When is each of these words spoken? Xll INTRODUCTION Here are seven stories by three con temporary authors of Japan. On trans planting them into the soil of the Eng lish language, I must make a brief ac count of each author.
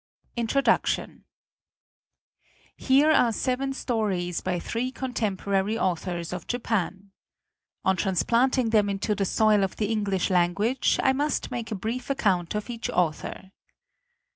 Xll 0.01 0.37
INTRODUCTION 0.39 1.25
Here 2.75 3.11
are 3.11 3.31
seven 3.31 3.71
stories 3.71 4.41
by 4.41 4.57
three 4.59 4.91
con 4.91 5.13
temporary 5.13 5.77
authors 5.77 6.33
of 6.33 6.47
Japan. 6.47 7.11
On 7.85 7.95
trans 7.95 8.23
planting 8.23 8.71
them 8.71 8.89
into 8.89 9.13
the 9.13 9.25
soil 9.25 9.63
of 9.63 9.75
the 9.75 9.91
Eng 9.91 10.05
lish 10.05 10.31
language, 10.31 10.97
I 11.03 11.13
must 11.13 11.51
make 11.51 11.71
a 11.71 11.75
brief 11.75 12.07
ac 12.09 12.15
count 12.15 12.55
of 12.55 12.71
each 12.71 12.89
author. 12.89 13.51